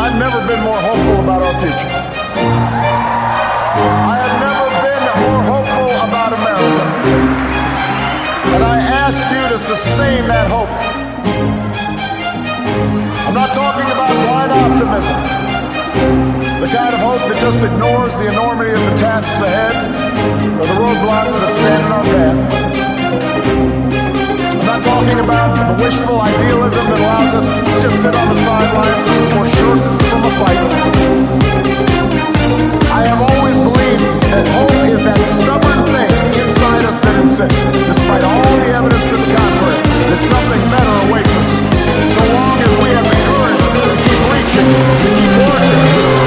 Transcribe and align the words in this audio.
I've 0.00 0.16
never 0.18 0.40
been 0.48 0.64
more 0.64 0.80
hopeful 0.80 1.20
about 1.20 1.42
our 1.44 1.52
future. 1.60 1.92
I 4.08 4.16
have 4.16 4.36
never 4.40 4.66
been 4.80 5.04
more 5.20 5.42
hopeful 5.44 5.92
about 6.08 6.32
America. 6.40 6.84
And 8.56 8.64
I 8.64 8.80
ask 8.80 9.20
you 9.28 9.44
to 9.52 9.60
sustain 9.60 10.24
that 10.24 10.48
hope. 10.48 10.72
I'm 13.28 13.34
not 13.34 13.52
talking 13.52 13.92
about 13.92 14.16
blind 14.24 14.52
optimism, 14.56 15.20
the 16.64 16.70
kind 16.72 16.94
of 16.96 17.00
hope 17.04 17.20
that 17.28 17.36
just 17.38 17.60
ignores 17.60 18.16
the 18.16 18.32
enormity 18.32 18.72
of 18.72 18.80
the 18.80 18.96
tasks 18.96 19.38
ahead 19.44 19.76
or 20.56 20.64
the 20.64 20.76
roadblocks 20.80 21.36
that 21.36 21.52
stand 21.60 21.84
in 21.84 21.92
our 21.92 22.04
path. 22.04 22.89
Talking 24.82 25.20
about 25.20 25.54
the 25.54 25.84
wishful 25.84 26.20
idealism 26.20 26.84
that 26.88 27.00
allows 27.00 27.34
us 27.36 27.46
to 27.48 27.72
just 27.84 28.02
sit 28.02 28.14
on 28.14 28.28
the 28.28 28.34
sidelines 28.34 29.04
or 29.36 29.44
shirk 29.44 29.80
from 30.08 30.24
a 30.24 30.32
fight. 30.40 30.60
I 32.88 33.04
have 33.04 33.20
always 33.20 33.58
believed 33.60 34.02
that 34.32 34.44
hope 34.56 34.72
is 34.88 35.00
that 35.04 35.20
stubborn 35.24 35.84
thing 35.92 36.10
inside 36.42 36.84
us 36.88 36.96
that 36.96 37.16
insists, 37.20 37.60
despite 37.86 38.24
all 38.24 38.40
the 38.40 38.72
evidence 38.72 39.04
to 39.12 39.16
the 39.20 39.28
contrary, 39.30 39.80
that 40.08 40.20
something 40.26 40.62
better 40.72 40.94
awaits 41.08 41.34
us. 41.36 41.50
So 42.16 42.22
long 42.32 42.56
as 42.64 42.72
we 42.80 42.88
have 42.96 43.04
the 43.04 43.18
courage 43.30 43.64
to 43.84 43.96
keep 44.00 44.20
reaching, 44.32 44.68
to 44.68 45.08
keep 45.12 45.32
working, 45.44 46.19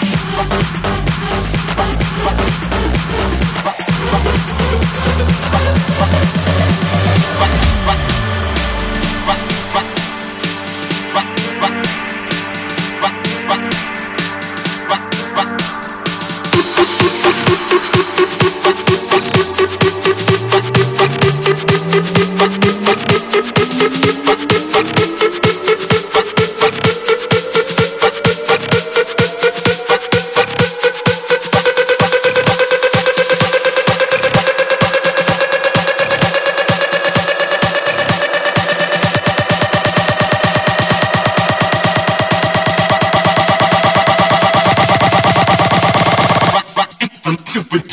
Shut 0.00 0.81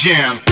jam. 0.09 0.48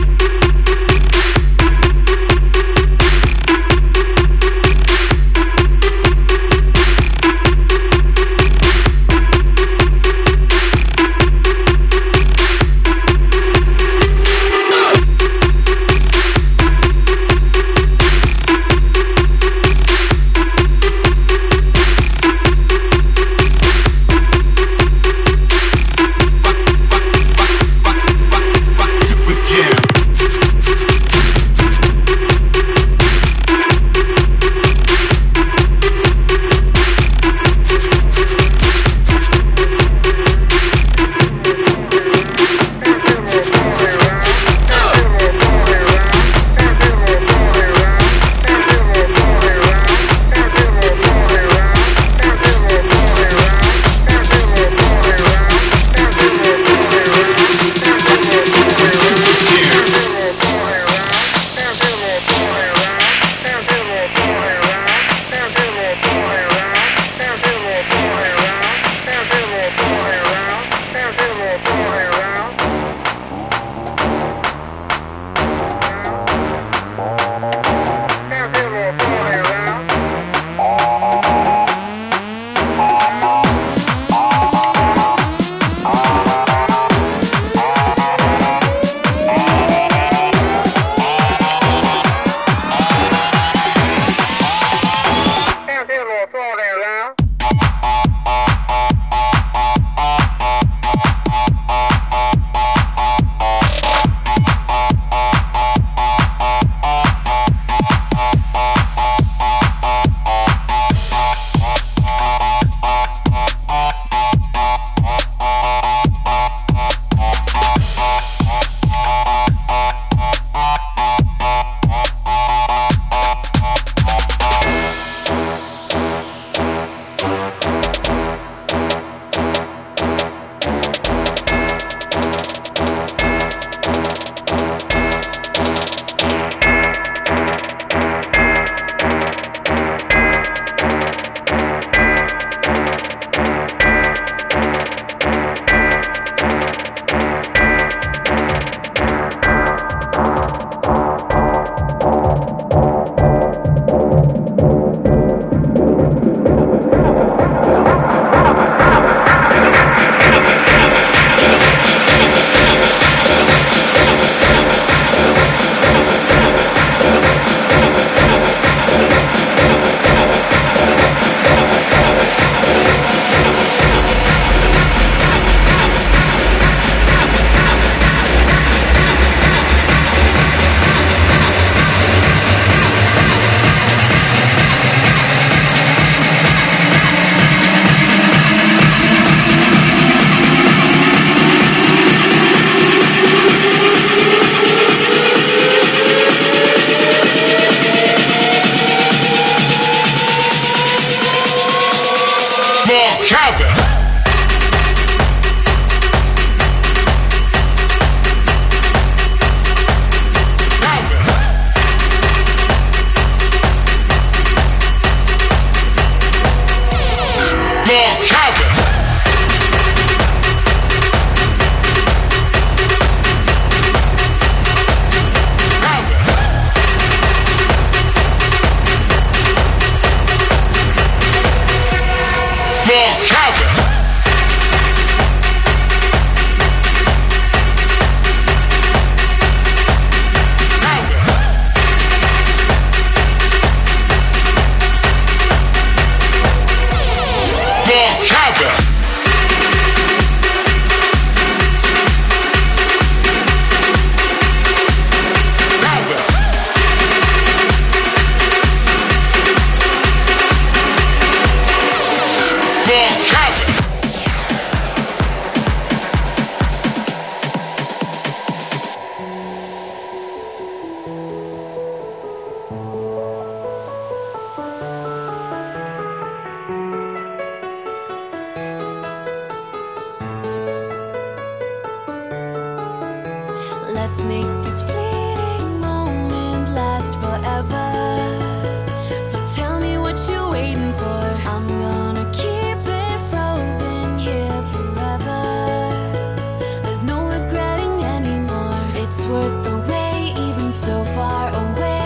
worth 299.30 299.64
the 299.64 299.78
wait, 299.90 300.36
even 300.38 300.72
so 300.72 301.04
far 301.04 301.50
away. 301.54 301.97